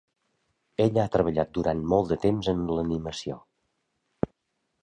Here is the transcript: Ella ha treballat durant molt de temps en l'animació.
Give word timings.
Ella 0.85 1.03
ha 1.07 1.11
treballat 1.15 1.51
durant 1.59 1.85
molt 1.95 2.09
de 2.13 2.19
temps 2.25 2.51
en 2.55 2.65
l'animació. 2.79 3.39